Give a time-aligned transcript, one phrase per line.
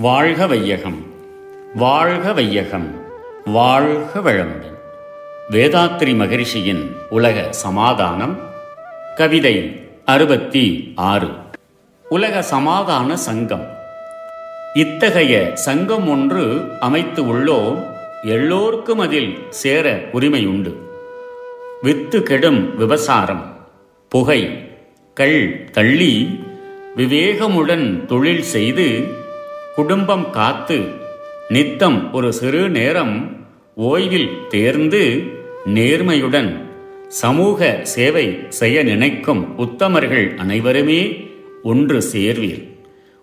[0.00, 1.06] வாழ்க வையகம்
[1.74, 3.00] வாழ்க வையகம்
[3.44, 4.76] வாழ்க வளமுடன்
[5.50, 8.38] வேதாத்ரி மகரிஷியின் உலக சமாதானம்
[9.16, 11.28] கவிதை அறுபத்தி ஆறு.
[12.08, 13.76] உலக சமாதான சங்கம்.
[14.74, 17.82] இத்தகைய சங்கம் ஒன்று அமைத்து உள்ளோம்
[18.22, 20.76] எல்லோருக்கும் அதில் சேர உரிமை உண்டு.
[21.82, 23.56] வித்து கெடும் விபசாரம்
[24.08, 24.70] புகை
[25.14, 26.40] கள் தள்ளி
[26.96, 29.16] விவேகமுடன் தொழில் செய்து
[29.78, 30.84] குடும்பம் காத்து
[31.48, 33.36] நித்தம் ஒரு சிறு நேரம்
[33.76, 35.22] ஓய்வில் தேர்ந்து
[35.66, 36.60] நேர்மையுடன்
[37.08, 41.30] சமூக சேவை செய்ய நினைக்கும் உத்தமர்கள் அனைவருமே
[41.62, 42.68] ஒன்று சேர்வீர்.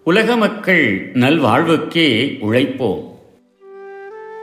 [0.03, 2.09] உலக மக்கள் நல்வாழ்வுக்கே
[2.41, 3.03] உழைப்போம்.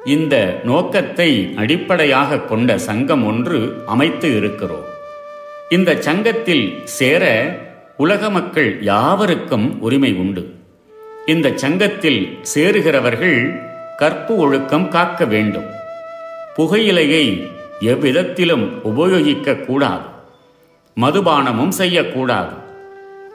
[0.05, 4.89] இந்த நோக்கத்தை அடிப்படையாக கொண்ட சங்கம் ஒன்று அமைத்து இருக்கிறோம்.
[5.69, 7.25] இந்த சங்கத்தில் சேர
[7.97, 10.61] உலக மக்கள் யாவருக்கும் உரிமை உண்டு.
[11.27, 13.61] இந்த சங்கத்தில் சேருகிறவர்கள்
[13.97, 15.65] கற்பு ஒழுக்கம் காக்க வேண்டும்.
[16.57, 20.05] புகையிலையை எவ்விதத்திலும் உபயோகிக்க கூடாது
[21.01, 22.55] மதுபானமும் செய்யக்கூடாது.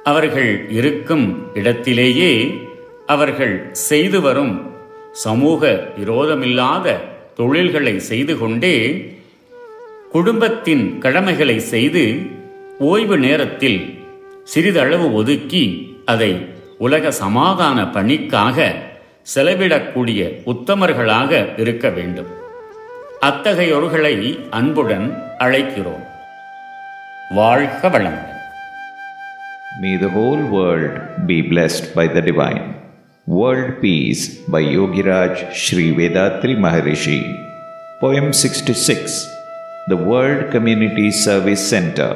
[0.03, 2.61] அவர்கள் இருக்கும் இடத்திலேயே
[3.05, 4.71] அவர்கள் செய்து வரும்
[5.11, 6.99] சமூக விரோதமில்லாத
[7.35, 8.75] தொழில்களை செய்து கொண்டே
[10.11, 12.31] குடும்பத்தின் கடமைகளை செய்து
[12.79, 14.05] ஓய்வு நேரத்தில்
[14.43, 18.57] சிறிதளவு ஒதுக்கி அதை உலக சமாதான பணிக்காக
[19.35, 22.29] செலவிடக்கூடிய உத்தமர்களாக இருக்க வேண்டும்
[23.21, 24.15] அத்தகையோர்களை
[24.49, 26.05] அன்புடன் அழைக்கிறோம்
[27.33, 28.33] வாழ்க வளமுடன்
[29.81, 30.93] May the whole world
[31.27, 32.63] be blessed by the divine.
[33.27, 37.19] World Peace by Yogiraj Sri Vedatri Maharishi.
[38.01, 39.17] Poem 66
[39.87, 42.11] The World Community Service Center.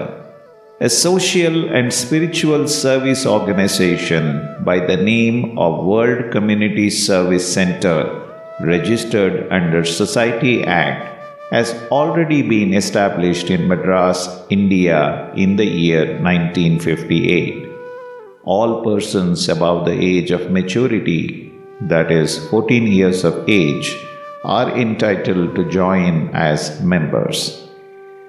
[0.82, 4.26] A social and spiritual service organization
[4.62, 8.00] by the name of World Community Service Center,
[8.62, 11.06] registered under Society Act,
[11.52, 17.70] has already been established in Madras, India in the year 1958.
[18.44, 23.96] All persons above the age of maturity, that is 14 years of age,
[24.44, 27.61] are entitled to join as members.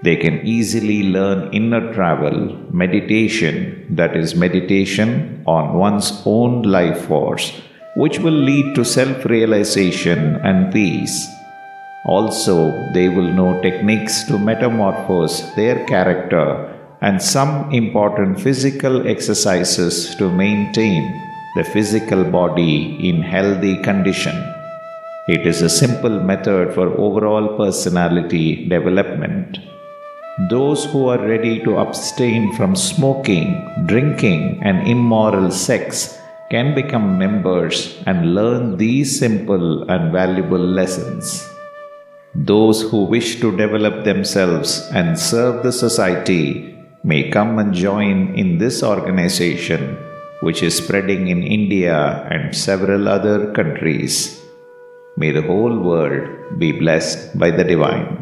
[0.03, 2.37] They can easily learn inner travel,
[2.73, 7.53] meditation, that is, meditation on one's own life force,
[7.95, 11.17] which will lead to self realization and peace.
[12.05, 12.57] Also,
[12.95, 16.47] they will know techniques to metamorphose their character
[17.01, 21.03] and some important physical exercises to maintain
[21.55, 24.37] the physical body in healthy condition.
[25.29, 29.59] It is a simple method for overall personality development.
[30.39, 36.19] Those who are ready to abstain from smoking, drinking, and immoral sex
[36.51, 41.47] can become members and learn these simple and valuable lessons.
[42.35, 48.57] Those who wish to develop themselves and serve the society may come and join in
[48.57, 49.99] this organization,
[50.41, 54.41] which is spreading in India and several other countries.
[55.19, 58.22] May the whole world be blessed by the divine.